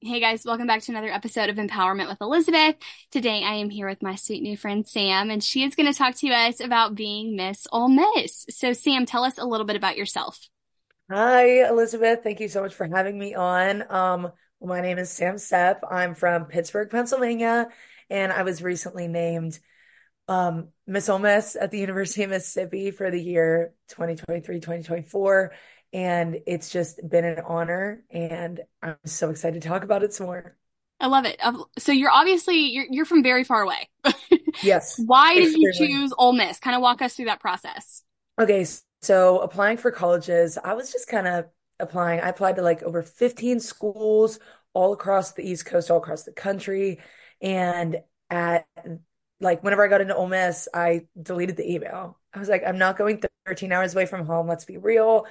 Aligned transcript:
Hey 0.00 0.20
guys, 0.20 0.44
welcome 0.44 0.68
back 0.68 0.80
to 0.82 0.92
another 0.92 1.10
episode 1.10 1.48
of 1.48 1.56
Empowerment 1.56 2.08
with 2.08 2.20
Elizabeth. 2.20 2.76
Today 3.10 3.42
I 3.42 3.54
am 3.54 3.68
here 3.68 3.88
with 3.88 4.00
my 4.00 4.14
sweet 4.14 4.44
new 4.44 4.56
friend 4.56 4.86
Sam, 4.86 5.28
and 5.28 5.42
she 5.42 5.64
is 5.64 5.74
going 5.74 5.92
to 5.92 5.98
talk 5.98 6.14
to 6.18 6.28
us 6.28 6.60
about 6.60 6.94
being 6.94 7.34
Miss 7.34 7.66
Ole 7.72 7.88
Miss. 7.88 8.46
So, 8.48 8.72
Sam, 8.72 9.06
tell 9.06 9.24
us 9.24 9.38
a 9.38 9.44
little 9.44 9.66
bit 9.66 9.74
about 9.74 9.96
yourself. 9.96 10.38
Hi, 11.10 11.68
Elizabeth. 11.68 12.20
Thank 12.22 12.38
you 12.38 12.46
so 12.46 12.62
much 12.62 12.74
for 12.74 12.86
having 12.86 13.18
me 13.18 13.34
on. 13.34 13.90
Um, 13.90 14.30
my 14.62 14.80
name 14.80 14.98
is 14.98 15.10
Sam 15.10 15.34
Sepe. 15.34 15.80
I'm 15.90 16.14
from 16.14 16.44
Pittsburgh, 16.44 16.90
Pennsylvania, 16.90 17.66
and 18.08 18.30
I 18.30 18.44
was 18.44 18.62
recently 18.62 19.08
named 19.08 19.58
um, 20.28 20.68
Miss 20.86 21.08
Ole 21.08 21.18
Miss 21.18 21.56
at 21.56 21.70
the 21.70 21.78
University 21.78 22.22
of 22.22 22.30
Mississippi 22.30 22.90
for 22.90 23.10
the 23.10 23.20
year 23.20 23.72
2023, 23.88 24.56
2024. 24.56 25.52
And 25.92 26.40
it's 26.46 26.68
just 26.68 27.00
been 27.08 27.24
an 27.24 27.40
honor, 27.46 28.04
and 28.10 28.60
I'm 28.82 28.96
so 29.06 29.30
excited 29.30 29.62
to 29.62 29.68
talk 29.68 29.84
about 29.84 30.02
it 30.02 30.12
some 30.12 30.26
more. 30.26 30.54
I 31.00 31.06
love 31.06 31.24
it. 31.24 31.40
So, 31.78 31.92
you're 31.92 32.10
obviously 32.10 32.72
you're 32.72 32.86
you're 32.90 33.04
from 33.06 33.22
very 33.22 33.42
far 33.44 33.62
away. 33.62 33.88
Yes, 34.62 35.00
Why 35.06 35.34
did 35.34 35.54
you 35.54 35.72
choose 35.72 36.12
Ole 36.18 36.32
Miss? 36.32 36.58
Kind 36.58 36.74
of 36.74 36.82
walk 36.82 37.00
us 37.00 37.14
through 37.14 37.26
that 37.26 37.40
process. 37.40 38.02
Okay, 38.40 38.66
so 39.02 39.38
applying 39.38 39.76
for 39.76 39.90
colleges, 39.90 40.58
I 40.62 40.74
was 40.74 40.92
just 40.92 41.08
kind 41.08 41.28
of 41.28 41.46
applying. 41.78 42.20
I 42.20 42.28
applied 42.28 42.56
to 42.56 42.62
like 42.62 42.82
over 42.82 43.02
15 43.02 43.60
schools 43.60 44.40
all 44.72 44.92
across 44.92 45.32
the 45.32 45.48
East 45.48 45.66
Coast, 45.66 45.90
all 45.90 45.98
across 45.98 46.24
the 46.24 46.32
country. 46.32 47.00
And 47.40 47.98
at 48.30 48.66
like 49.40 49.62
whenever 49.62 49.84
I 49.84 49.88
got 49.88 50.00
into 50.00 50.16
Ole 50.16 50.28
Miss, 50.28 50.68
I 50.72 51.06
deleted 51.20 51.56
the 51.56 51.72
email. 51.72 52.18
I 52.32 52.38
was 52.38 52.48
like, 52.48 52.62
I'm 52.66 52.78
not 52.78 52.98
going 52.98 53.22
13 53.46 53.72
hours 53.72 53.94
away 53.94 54.06
from 54.06 54.26
home. 54.26 54.48
Let's 54.48 54.64
be 54.64 54.78
real. 54.78 55.26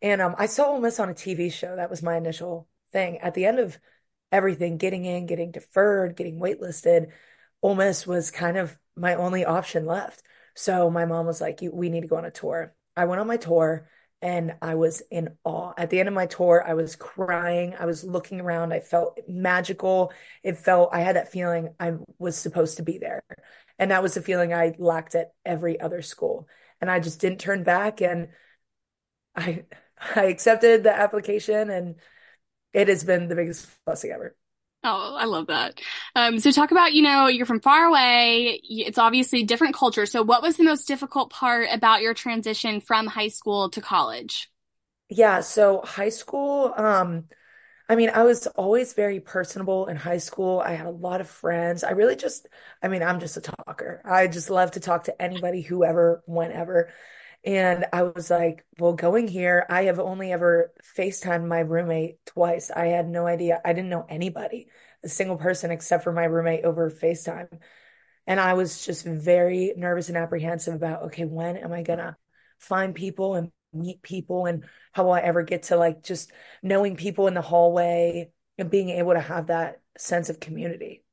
And 0.00 0.20
um, 0.20 0.34
I 0.38 0.46
saw 0.46 0.68
Ole 0.68 0.80
Miss 0.80 1.00
on 1.00 1.10
a 1.10 1.14
TV 1.14 1.52
show. 1.52 1.76
That 1.76 1.90
was 1.90 2.02
my 2.02 2.16
initial 2.16 2.68
thing. 2.92 3.18
At 3.18 3.34
the 3.34 3.46
end 3.46 3.58
of 3.58 3.78
everything, 4.30 4.78
getting 4.78 5.04
in, 5.04 5.26
getting 5.26 5.50
deferred, 5.50 6.16
getting 6.16 6.38
waitlisted, 6.38 7.08
Ole 7.62 7.74
Miss 7.74 8.06
was 8.06 8.30
kind 8.30 8.56
of 8.56 8.78
my 8.96 9.14
only 9.16 9.44
option 9.44 9.86
left. 9.86 10.22
So 10.54 10.90
my 10.90 11.04
mom 11.04 11.26
was 11.26 11.40
like, 11.40 11.60
we 11.72 11.88
need 11.88 12.02
to 12.02 12.08
go 12.08 12.16
on 12.16 12.24
a 12.24 12.30
tour." 12.30 12.74
I 12.96 13.04
went 13.04 13.20
on 13.20 13.28
my 13.28 13.36
tour 13.36 13.88
and 14.20 14.54
I 14.60 14.74
was 14.74 15.02
in 15.10 15.36
awe. 15.44 15.72
At 15.76 15.90
the 15.90 16.00
end 16.00 16.08
of 16.08 16.14
my 16.14 16.26
tour, 16.26 16.64
I 16.66 16.74
was 16.74 16.96
crying. 16.96 17.74
I 17.78 17.86
was 17.86 18.02
looking 18.02 18.40
around. 18.40 18.72
I 18.72 18.80
felt 18.80 19.18
magical. 19.28 20.12
It 20.42 20.56
felt, 20.56 20.90
I 20.92 21.00
had 21.00 21.16
that 21.16 21.30
feeling 21.30 21.74
I 21.78 21.94
was 22.18 22.36
supposed 22.36 22.78
to 22.78 22.82
be 22.82 22.98
there. 22.98 23.22
And 23.78 23.92
that 23.92 24.02
was 24.02 24.14
the 24.14 24.22
feeling 24.22 24.52
I 24.52 24.74
lacked 24.78 25.14
at 25.14 25.32
every 25.44 25.78
other 25.80 26.02
school. 26.02 26.48
And 26.80 26.90
I 26.90 26.98
just 26.98 27.20
didn't 27.20 27.38
turn 27.38 27.62
back. 27.62 28.00
And 28.00 28.28
I, 29.36 29.64
I 30.16 30.24
accepted 30.24 30.82
the 30.82 30.94
application 30.94 31.70
and 31.70 31.96
it 32.72 32.88
has 32.88 33.04
been 33.04 33.28
the 33.28 33.36
biggest 33.36 33.68
blessing 33.84 34.10
ever. 34.10 34.36
Oh, 34.90 35.16
I 35.18 35.26
love 35.26 35.48
that. 35.48 35.80
Um, 36.16 36.38
so 36.40 36.50
talk 36.50 36.70
about, 36.70 36.94
you 36.94 37.02
know, 37.02 37.26
you're 37.26 37.46
from 37.46 37.60
far 37.60 37.84
away. 37.84 38.60
It's 38.64 38.98
obviously 38.98 39.42
different 39.42 39.74
culture. 39.74 40.06
So 40.06 40.22
what 40.22 40.42
was 40.42 40.56
the 40.56 40.64
most 40.64 40.88
difficult 40.88 41.30
part 41.30 41.68
about 41.70 42.00
your 42.00 42.14
transition 42.14 42.80
from 42.80 43.06
high 43.06 43.28
school 43.28 43.68
to 43.70 43.80
college? 43.80 44.50
Yeah. 45.10 45.40
So 45.40 45.82
high 45.82 46.08
school, 46.10 46.72
um, 46.76 47.24
I 47.88 47.96
mean, 47.96 48.10
I 48.10 48.24
was 48.24 48.46
always 48.48 48.94
very 48.94 49.20
personable 49.20 49.86
in 49.88 49.96
high 49.96 50.18
school. 50.18 50.60
I 50.60 50.72
had 50.72 50.86
a 50.86 50.90
lot 50.90 51.20
of 51.20 51.28
friends. 51.28 51.84
I 51.84 51.92
really 51.92 52.16
just, 52.16 52.48
I 52.82 52.88
mean, 52.88 53.02
I'm 53.02 53.20
just 53.20 53.36
a 53.38 53.40
talker. 53.42 54.02
I 54.04 54.28
just 54.28 54.50
love 54.50 54.72
to 54.72 54.80
talk 54.80 55.04
to 55.04 55.22
anybody, 55.22 55.62
whoever, 55.62 56.22
whenever. 56.26 56.90
And 57.44 57.86
I 57.92 58.02
was 58.02 58.30
like, 58.30 58.64
well, 58.78 58.92
going 58.92 59.28
here, 59.28 59.64
I 59.68 59.84
have 59.84 59.98
only 59.98 60.32
ever 60.32 60.72
FaceTimed 60.96 61.46
my 61.46 61.60
roommate 61.60 62.18
twice. 62.26 62.70
I 62.70 62.86
had 62.86 63.08
no 63.08 63.26
idea. 63.26 63.60
I 63.64 63.72
didn't 63.72 63.90
know 63.90 64.06
anybody, 64.08 64.68
a 65.04 65.08
single 65.08 65.36
person 65.36 65.70
except 65.70 66.04
for 66.04 66.12
my 66.12 66.24
roommate 66.24 66.64
over 66.64 66.90
FaceTime. 66.90 67.60
And 68.26 68.40
I 68.40 68.54
was 68.54 68.84
just 68.84 69.06
very 69.06 69.72
nervous 69.76 70.08
and 70.08 70.18
apprehensive 70.18 70.74
about, 70.74 71.04
okay, 71.04 71.24
when 71.24 71.56
am 71.56 71.72
I 71.72 71.82
gonna 71.82 72.16
find 72.58 72.94
people 72.94 73.34
and 73.36 73.50
meet 73.72 74.02
people 74.02 74.46
and 74.46 74.64
how 74.92 75.04
will 75.04 75.12
I 75.12 75.20
ever 75.20 75.42
get 75.42 75.64
to 75.64 75.76
like 75.76 76.02
just 76.02 76.32
knowing 76.62 76.96
people 76.96 77.28
in 77.28 77.34
the 77.34 77.40
hallway 77.42 78.30
and 78.58 78.70
being 78.70 78.90
able 78.90 79.14
to 79.14 79.20
have 79.20 79.46
that 79.46 79.80
sense 79.96 80.28
of 80.28 80.40
community. 80.40 81.04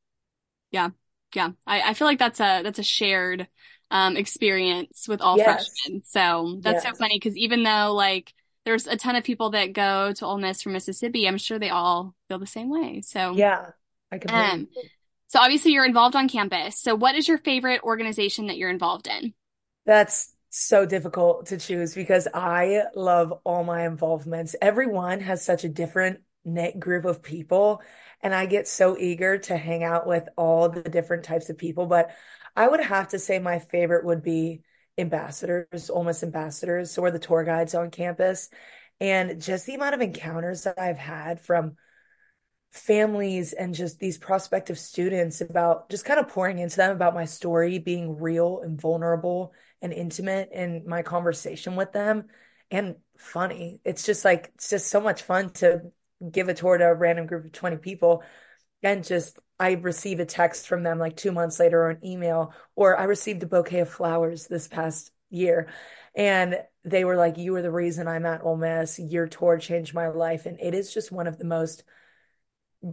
Yeah. 0.71 0.89
Yeah. 1.33 1.51
I, 1.65 1.81
I 1.89 1.93
feel 1.93 2.07
like 2.07 2.19
that's 2.19 2.39
a 2.39 2.61
that's 2.63 2.79
a 2.79 2.83
shared 2.83 3.47
um 3.91 4.17
experience 4.17 5.07
with 5.07 5.21
all 5.21 5.37
Yes. 5.37 5.69
freshmen. 5.85 6.03
So 6.05 6.59
that's 6.61 6.83
so 6.83 6.93
funny 6.99 7.17
because 7.17 7.37
even 7.37 7.63
though 7.63 7.93
like 7.93 8.33
there's 8.65 8.87
a 8.87 8.97
ton 8.97 9.15
of 9.15 9.23
people 9.23 9.51
that 9.51 9.73
go 9.73 10.11
to 10.13 10.25
Ole 10.25 10.37
Miss 10.39 10.61
from 10.61 10.73
Mississippi, 10.73 11.27
I'm 11.27 11.37
sure 11.37 11.59
they 11.59 11.69
all 11.69 12.15
feel 12.27 12.39
the 12.39 12.47
same 12.47 12.69
way. 12.69 13.01
So 13.01 13.37
Yeah. 13.37 13.71
I 14.11 14.17
completely 14.19 14.53
um 14.53 14.67
so 15.29 15.39
obviously 15.39 15.73
you're 15.73 15.85
involved 15.85 16.15
on 16.15 16.29
campus. 16.29 16.79
So 16.79 16.95
what 16.95 17.15
is 17.15 17.27
your 17.27 17.39
favorite 17.39 17.81
organization 17.83 18.47
that 18.47 18.57
you're 18.57 18.69
involved 18.71 19.07
in? 19.07 19.33
That's 19.85 20.33
so 20.49 20.85
difficult 20.85 21.47
to 21.47 21.57
choose 21.57 21.93
because 21.93 22.27
I 22.33 22.83
love 22.95 23.33
all 23.43 23.63
my 23.63 23.85
involvements. 23.85 24.55
Everyone 24.61 25.19
has 25.19 25.43
such 25.43 25.63
a 25.63 25.69
different 25.69 26.21
knit 26.43 26.79
group 26.79 27.05
of 27.05 27.21
people, 27.21 27.81
and 28.21 28.33
I 28.33 28.45
get 28.45 28.67
so 28.67 28.97
eager 28.97 29.37
to 29.39 29.57
hang 29.57 29.83
out 29.83 30.07
with 30.07 30.27
all 30.37 30.69
the 30.69 30.83
different 30.83 31.23
types 31.23 31.49
of 31.49 31.57
people. 31.57 31.85
But 31.85 32.11
I 32.55 32.67
would 32.67 32.81
have 32.81 33.09
to 33.09 33.19
say 33.19 33.39
my 33.39 33.59
favorite 33.59 34.05
would 34.05 34.23
be 34.23 34.61
ambassadors, 34.97 35.89
Ole 35.89 36.03
Miss 36.05 36.23
ambassadors. 36.23 36.91
So 36.91 37.01
we're 37.01 37.11
the 37.11 37.19
tour 37.19 37.43
guides 37.43 37.75
on 37.75 37.91
campus. 37.91 38.49
And 38.99 39.41
just 39.41 39.65
the 39.65 39.75
amount 39.75 39.95
of 39.95 40.01
encounters 40.01 40.63
that 40.63 40.79
I've 40.79 40.97
had 40.97 41.41
from 41.41 41.75
families 42.71 43.53
and 43.53 43.73
just 43.73 43.99
these 43.99 44.17
prospective 44.17 44.77
students 44.77 45.41
about 45.41 45.89
just 45.89 46.05
kind 46.05 46.19
of 46.19 46.27
pouring 46.27 46.59
into 46.59 46.77
them 46.77 46.91
about 46.91 47.13
my 47.13 47.25
story, 47.25 47.79
being 47.79 48.17
real 48.19 48.61
and 48.61 48.79
vulnerable 48.79 49.53
and 49.81 49.93
intimate 49.93 50.49
in 50.51 50.83
my 50.87 51.01
conversation 51.01 51.75
with 51.75 51.91
them 51.93 52.25
and 52.71 52.95
funny. 53.17 53.79
It's 53.85 54.05
just 54.05 54.25
like, 54.25 54.51
it's 54.55 54.69
just 54.69 54.87
so 54.87 54.99
much 54.99 55.23
fun 55.23 55.51
to 55.51 55.91
give 56.31 56.49
a 56.49 56.53
tour 56.53 56.77
to 56.77 56.85
a 56.85 56.93
random 56.93 57.27
group 57.27 57.45
of 57.45 57.51
20 57.51 57.77
people 57.77 58.23
and 58.83 59.03
just, 59.03 59.39
I 59.59 59.73
receive 59.73 60.19
a 60.19 60.25
text 60.25 60.67
from 60.67 60.83
them 60.83 60.99
like 60.99 61.15
two 61.15 61.31
months 61.31 61.59
later 61.59 61.81
or 61.81 61.89
an 61.89 62.05
email, 62.05 62.53
or 62.75 62.97
I 62.97 63.05
received 63.05 63.41
a 63.41 63.47
bouquet 63.47 63.79
of 63.79 63.89
flowers 63.89 64.47
this 64.47 64.67
past 64.67 65.11
year. 65.29 65.69
And 66.15 66.57
they 66.83 67.03
were 67.03 67.15
like, 67.15 67.37
You 67.37 67.53
were 67.53 67.61
the 67.61 67.71
reason 67.71 68.07
I'm 68.07 68.25
at 68.25 68.43
Ole 68.43 68.57
Miss. 68.57 68.99
Your 68.99 69.27
tour 69.27 69.57
changed 69.57 69.93
my 69.93 70.09
life. 70.09 70.45
And 70.45 70.59
it 70.61 70.73
is 70.73 70.93
just 70.93 71.11
one 71.11 71.25
of 71.25 71.37
the 71.37 71.45
most 71.45 71.83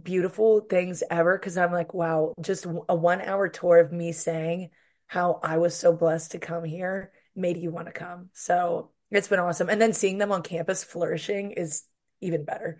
beautiful 0.01 0.61
things 0.61 1.03
ever 1.09 1.37
because 1.37 1.57
I'm 1.57 1.71
like, 1.71 1.93
wow, 1.93 2.33
just 2.41 2.65
a 2.65 2.95
one 2.95 3.21
hour 3.21 3.47
tour 3.49 3.77
of 3.79 3.91
me 3.91 4.11
saying 4.11 4.69
how 5.07 5.39
I 5.43 5.57
was 5.57 5.75
so 5.75 5.93
blessed 5.93 6.31
to 6.31 6.39
come 6.39 6.63
here 6.63 7.11
made 7.35 7.57
you 7.57 7.71
want 7.71 7.87
to 7.87 7.93
come. 7.93 8.29
So 8.33 8.91
it's 9.11 9.27
been 9.27 9.39
awesome. 9.39 9.69
And 9.69 9.81
then 9.81 9.93
seeing 9.93 10.17
them 10.17 10.31
on 10.31 10.41
campus 10.41 10.83
flourishing 10.83 11.51
is 11.51 11.83
even 12.21 12.45
better. 12.45 12.79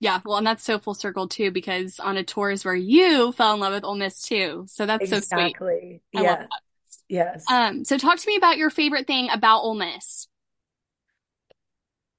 Yeah, 0.00 0.20
well, 0.24 0.38
and 0.38 0.46
that's 0.46 0.64
so 0.64 0.78
full 0.78 0.94
circle 0.94 1.28
too, 1.28 1.50
because 1.50 2.00
on 2.00 2.16
a 2.16 2.24
tour 2.24 2.50
is 2.50 2.64
where 2.64 2.74
you 2.74 3.32
fell 3.32 3.52
in 3.52 3.60
love 3.60 3.74
with 3.74 3.84
Ole 3.84 3.96
Miss 3.96 4.22
too. 4.22 4.64
So 4.66 4.86
that's 4.86 5.10
so 5.10 5.20
sweet. 5.20 5.50
Exactly. 5.50 6.02
I 6.16 6.22
Yeah. 6.22 6.46
Yes. 7.08 7.44
Um, 7.50 7.84
so 7.84 7.98
talk 7.98 8.18
to 8.18 8.26
me 8.26 8.36
about 8.36 8.56
your 8.56 8.70
favorite 8.70 9.06
thing 9.06 9.28
about 9.30 9.60
Ole 9.60 9.74
Miss. 9.74 10.26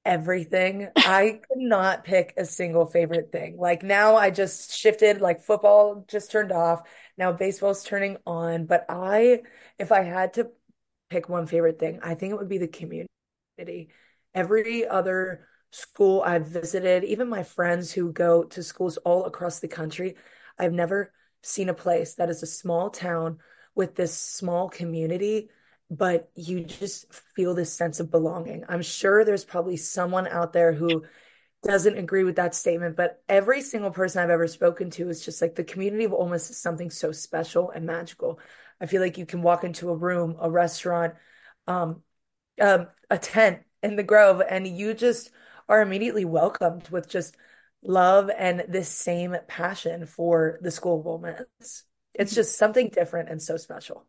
Everything. 0.04 0.88
I 0.96 1.40
could 1.48 1.58
not 1.58 2.04
pick 2.04 2.34
a 2.36 2.44
single 2.44 2.86
favorite 2.86 3.32
thing. 3.32 3.56
Like 3.58 3.82
now 3.82 4.16
I 4.16 4.30
just 4.30 4.76
shifted, 4.76 5.20
like 5.20 5.42
football 5.42 6.04
just 6.08 6.30
turned 6.30 6.52
off. 6.52 6.82
Now 7.16 7.32
baseball's 7.32 7.84
turning 7.84 8.16
on. 8.26 8.66
But 8.66 8.86
I, 8.88 9.42
if 9.78 9.90
I 9.90 10.02
had 10.02 10.34
to 10.34 10.50
pick 11.10 11.28
one 11.28 11.46
favorite 11.46 11.78
thing, 11.80 11.98
I 12.02 12.14
think 12.14 12.32
it 12.32 12.38
would 12.38 12.48
be 12.48 12.58
the 12.58 12.68
community. 12.68 13.88
Every 14.34 14.86
other 14.86 15.48
school 15.72 16.22
I've 16.22 16.46
visited, 16.46 17.02
even 17.02 17.28
my 17.28 17.42
friends 17.42 17.90
who 17.90 18.12
go 18.12 18.44
to 18.44 18.62
schools 18.62 18.98
all 18.98 19.24
across 19.24 19.58
the 19.58 19.68
country, 19.68 20.16
I've 20.58 20.72
never 20.72 21.12
seen 21.42 21.68
a 21.68 21.74
place 21.74 22.14
that 22.14 22.30
is 22.30 22.42
a 22.42 22.46
small 22.46 22.90
town 22.90 23.38
with 23.74 23.94
this 23.96 24.16
small 24.16 24.68
community, 24.68 25.48
but 25.90 26.30
you 26.36 26.62
just 26.62 27.12
feel 27.34 27.54
this 27.54 27.72
sense 27.72 28.00
of 28.00 28.10
belonging. 28.10 28.64
I'm 28.68 28.82
sure 28.82 29.24
there's 29.24 29.44
probably 29.44 29.78
someone 29.78 30.28
out 30.28 30.52
there 30.52 30.72
who 30.72 31.04
doesn't 31.62 31.96
agree 31.96 32.24
with 32.24 32.36
that 32.36 32.54
statement, 32.54 32.96
but 32.96 33.22
every 33.28 33.62
single 33.62 33.90
person 33.90 34.22
I've 34.22 34.30
ever 34.30 34.46
spoken 34.46 34.90
to 34.90 35.08
is 35.08 35.24
just 35.24 35.40
like 35.40 35.54
the 35.54 35.64
community 35.64 36.04
of 36.04 36.12
Ole 36.12 36.32
is 36.34 36.44
something 36.56 36.90
so 36.90 37.12
special 37.12 37.70
and 37.70 37.86
magical. 37.86 38.40
I 38.80 38.86
feel 38.86 39.00
like 39.00 39.16
you 39.16 39.26
can 39.26 39.42
walk 39.42 39.64
into 39.64 39.90
a 39.90 39.96
room, 39.96 40.36
a 40.40 40.50
restaurant, 40.50 41.14
um, 41.66 42.02
um, 42.60 42.88
a 43.08 43.16
tent 43.16 43.60
in 43.82 43.96
the 43.96 44.02
Grove, 44.02 44.42
and 44.46 44.66
you 44.66 44.92
just 44.92 45.30
are 45.72 45.80
immediately 45.80 46.26
welcomed 46.26 46.86
with 46.90 47.08
just 47.08 47.34
love 47.82 48.30
and 48.36 48.64
this 48.68 48.90
same 48.90 49.34
passion 49.48 50.04
for 50.04 50.58
the 50.60 50.70
School 50.70 51.00
of 51.00 51.06
Ole 51.06 51.18
Miss. 51.18 51.84
It's 52.12 52.34
just 52.34 52.58
something 52.58 52.90
different 52.90 53.30
and 53.30 53.40
so 53.40 53.56
special. 53.56 54.06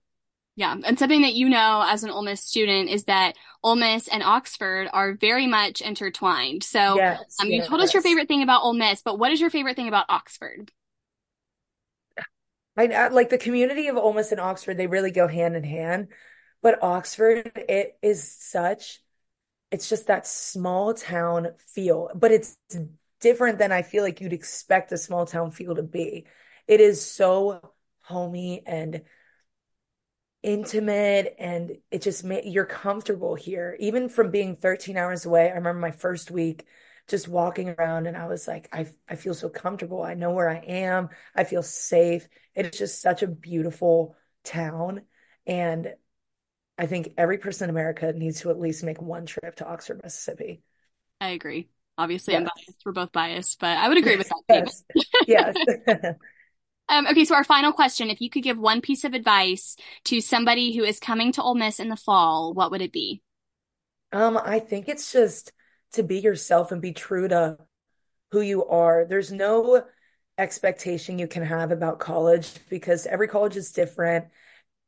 Yeah, 0.58 0.76
and 0.86 1.00
something 1.00 1.22
that 1.22 1.36
you 1.36 1.48
know 1.48 1.84
as 1.88 2.04
an 2.04 2.10
Ole 2.10 2.24
Miss 2.24 2.42
student 2.42 2.90
is 2.90 3.06
that 3.06 3.38
Ole 3.64 3.78
Miss 3.78 4.10
and 4.10 4.22
Oxford 4.22 4.90
are 4.92 5.14
very 5.14 5.48
much 5.48 5.80
intertwined. 5.80 6.64
So, 6.64 6.98
Yes, 6.98 7.38
um, 7.42 7.50
you 7.50 7.64
told 7.64 7.80
us 7.80 7.94
your 7.94 8.04
favorite 8.04 8.28
thing 8.28 8.44
about 8.44 8.62
Ole 8.64 8.74
Miss, 8.74 9.02
but 9.02 9.18
what 9.18 9.32
is 9.32 9.40
your 9.40 9.50
favorite 9.50 9.78
thing 9.78 9.88
about 9.88 10.06
Oxford? 10.10 10.70
I, 12.76 12.88
I 12.88 13.08
like 13.08 13.30
the 13.30 13.38
community 13.38 13.88
of 13.88 13.96
Ole 13.96 14.14
Miss 14.14 14.34
and 14.34 14.42
Oxford, 14.42 14.76
they 14.76 14.88
really 14.88 15.12
go 15.12 15.28
hand 15.28 15.56
in 15.56 15.64
hand. 15.64 16.10
But 16.62 16.84
Oxford, 16.84 17.52
it 17.56 17.98
is 18.02 18.30
such, 18.30 19.00
it's 19.74 19.90
just 19.90 20.06
that 20.08 20.28
small 20.28 20.94
town 20.94 21.50
feel, 21.58 22.12
but 22.14 22.32
it's 22.32 22.58
different 23.20 23.58
than 23.58 23.72
I 23.72 23.82
feel 23.82 24.04
like 24.04 24.22
you'd 24.22 24.32
expect 24.32 24.92
a 24.92 24.98
small 25.00 25.26
town 25.26 25.50
feel 25.50 25.74
to 25.76 25.82
be. 25.84 26.28
It 26.68 26.80
is 26.80 27.04
so 27.04 27.74
homey 28.04 28.62
and 28.68 29.02
intimate 30.42 31.36
and 31.40 31.78
it 31.90 32.02
just 32.02 32.24
ma 32.24 32.36
you're 32.44 32.66
comfortable 32.66 33.36
here. 33.36 33.76
Even 33.80 34.10
from 34.10 34.30
being 34.32 34.56
13 34.56 34.98
hours 34.98 35.26
away, 35.26 35.48
I 35.50 35.56
remember 35.56 35.80
my 35.80 35.92
first 35.92 36.30
week 36.32 36.66
just 37.08 37.28
walking 37.28 37.70
around 37.70 38.08
and 38.08 38.16
I 38.18 38.28
was 38.28 38.48
like, 38.48 38.70
I 38.72 38.88
I 39.10 39.16
feel 39.16 39.34
so 39.34 39.50
comfortable. 39.50 40.04
I 40.04 40.14
know 40.14 40.32
where 40.32 40.50
I 40.50 40.58
am. 40.58 41.10
I 41.36 41.46
feel 41.46 41.64
safe. 41.64 42.28
It's 42.56 42.78
just 42.78 43.02
such 43.02 43.24
a 43.24 43.28
beautiful 43.28 44.16
town. 44.44 45.02
And 45.48 45.94
I 46.78 46.86
think 46.88 47.14
every 47.18 47.38
person 47.38 47.66
in 47.66 47.70
America 47.70 48.12
needs 48.14 48.42
to 48.42 48.50
at 48.50 48.60
least 48.60 48.84
make 48.84 49.02
one 49.02 49.26
trip 49.26 49.56
to 49.58 49.68
Oxford, 49.68 50.02
Mississippi. 50.04 50.64
I 51.22 51.30
agree. 51.30 51.70
Obviously, 51.98 52.36
I'm 52.36 52.44
biased. 52.44 52.82
We're 52.86 52.92
both 52.92 53.12
biased, 53.12 53.60
but 53.60 53.78
I 53.78 53.88
would 53.88 53.98
agree 53.98 54.18
with 54.18 54.30
that. 54.30 54.74
Yes. 55.28 55.56
Yes. 55.88 56.16
Um, 56.90 57.08
okay, 57.08 57.24
so 57.24 57.34
our 57.34 57.46
final 57.46 57.72
question, 57.72 58.10
if 58.10 58.20
you 58.20 58.30
could 58.30 58.44
give 58.44 58.58
one 58.58 58.82
piece 58.82 59.06
of 59.06 59.14
advice 59.14 59.78
to 60.06 60.20
somebody 60.20 60.76
who 60.76 60.84
is 60.84 61.00
coming 61.00 61.32
to 61.32 61.42
Ole 61.42 61.56
Miss 61.56 61.80
in 61.80 61.88
the 61.88 61.96
fall, 61.96 62.54
what 62.54 62.72
would 62.72 62.82
it 62.82 62.92
be? 62.92 63.22
Um, 64.12 64.38
I 64.38 64.60
think 64.60 64.90
it's 64.90 65.12
just 65.12 65.54
to 65.94 66.04
be 66.04 66.20
yourself 66.20 66.72
and 66.72 66.82
be 66.82 66.92
true 66.92 67.28
to 67.30 67.58
who 68.32 68.42
you 68.42 68.66
are. 68.66 69.06
There's 69.06 69.32
no 69.32 69.86
expectation 70.38 71.20
you 71.20 71.28
can 71.28 71.44
have 71.44 71.72
about 71.72 72.00
college 72.00 72.52
because 72.70 73.06
every 73.08 73.28
college 73.28 73.56
is 73.56 73.72
different. 73.72 74.26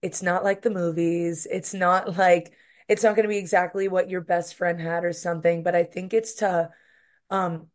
It's 0.02 0.22
not 0.22 0.44
like 0.44 0.62
the 0.62 0.70
movies. 0.70 1.48
It's 1.50 1.74
not 1.74 2.18
like 2.18 2.54
it's 2.88 3.04
not 3.04 3.16
going 3.16 3.24
to 3.24 3.30
be 3.30 3.38
exactly 3.38 3.88
what 3.88 4.10
your 4.10 4.22
best 4.22 4.56
friend 4.56 4.80
had 4.80 5.04
or 5.04 5.14
something, 5.14 5.64
but 5.64 5.76
I 5.76 5.84
think 5.84 6.14
it's 6.14 6.36
to 6.36 6.70
um 7.30 7.68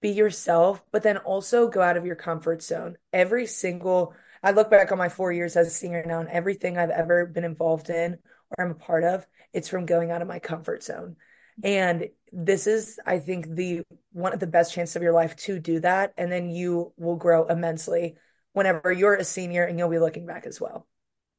be 0.00 0.10
yourself, 0.10 0.84
but 0.90 1.02
then 1.02 1.16
also 1.18 1.68
go 1.68 1.80
out 1.80 1.96
of 1.96 2.04
your 2.04 2.16
comfort 2.16 2.62
zone. 2.62 2.96
Every 3.12 3.46
single, 3.46 4.14
I 4.42 4.50
look 4.50 4.68
back 4.68 4.90
on 4.92 4.98
my 4.98 5.08
four 5.08 5.32
years 5.32 5.56
as 5.56 5.68
a 5.68 5.70
senior 5.70 6.04
now, 6.04 6.20
and 6.20 6.28
everything 6.28 6.76
I've 6.76 6.90
ever 6.90 7.24
been 7.24 7.44
involved 7.44 7.88
in 7.88 8.18
or 8.58 8.64
I'm 8.64 8.72
a 8.72 8.74
part 8.74 9.04
of, 9.04 9.26
it's 9.52 9.68
from 9.68 9.86
going 9.86 10.10
out 10.10 10.20
of 10.20 10.28
my 10.28 10.40
comfort 10.40 10.82
zone. 10.82 11.16
And 11.62 12.08
this 12.32 12.66
is, 12.66 12.98
I 13.06 13.18
think, 13.18 13.46
the 13.46 13.82
one 14.12 14.32
of 14.32 14.40
the 14.40 14.46
best 14.46 14.74
chances 14.74 14.96
of 14.96 15.02
your 15.02 15.12
life 15.12 15.36
to 15.36 15.58
do 15.58 15.80
that. 15.80 16.12
And 16.16 16.32
then 16.32 16.50
you 16.50 16.92
will 16.96 17.16
grow 17.16 17.46
immensely 17.46 18.16
whenever 18.52 18.90
you're 18.90 19.14
a 19.14 19.24
senior 19.24 19.64
and 19.64 19.78
you'll 19.78 19.88
be 19.88 19.98
looking 19.98 20.26
back 20.26 20.46
as 20.46 20.60
well. 20.60 20.86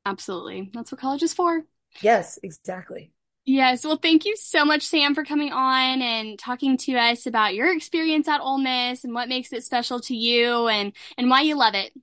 Absolutely. 0.06 0.70
That's 0.74 0.92
what 0.92 1.02
college 1.02 1.24
is 1.24 1.34
for. 1.34 1.64
Yes, 2.02 2.40
exactly. 2.44 3.12
Yes. 3.46 3.84
Well, 3.84 3.98
thank 3.98 4.26
you 4.26 4.36
so 4.38 4.64
much, 4.64 4.84
Sam, 4.84 5.14
for 5.14 5.26
coming 5.26 5.52
on 5.52 6.02
and 6.02 6.40
talking 6.40 6.78
to 6.78 6.94
us 6.94 7.26
about 7.26 7.56
your 7.56 7.72
experience 7.74 8.28
at 8.28 8.40
Ole 8.40 8.58
Miss 8.58 9.04
and 9.04 9.14
what 9.14 9.28
makes 9.28 9.52
it 9.52 9.64
special 9.66 10.00
to 10.02 10.16
you 10.16 10.68
and 10.68 10.94
and 11.18 11.30
why 11.30 11.42
you 11.42 11.56
love 11.58 11.76
it. 11.76 11.94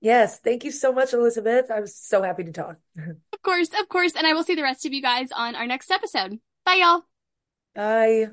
Yes, 0.00 0.38
thank 0.38 0.64
you 0.64 0.70
so 0.70 0.92
much, 0.92 1.14
Elizabeth. 1.14 1.70
I 1.70 1.80
was 1.80 1.96
so 1.96 2.22
happy 2.22 2.44
to 2.44 2.52
talk. 2.52 2.76
Of 3.32 3.42
course, 3.42 3.68
of 3.78 3.88
course. 3.88 4.14
And 4.16 4.26
I 4.26 4.32
will 4.32 4.42
see 4.42 4.54
the 4.56 4.62
rest 4.62 4.86
of 4.86 4.92
you 4.92 5.02
guys 5.02 5.30
on 5.30 5.54
our 5.54 5.66
next 5.66 5.90
episode. 5.90 6.40
Bye, 6.64 6.76
y'all. 6.80 7.04
Bye. 7.74 8.30